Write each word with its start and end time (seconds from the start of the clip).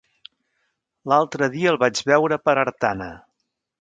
L'altre 1.13 1.49
dia 1.57 1.69
el 1.73 1.77
vaig 1.83 2.01
veure 2.13 2.41
per 2.49 2.57
Artana. 2.63 3.11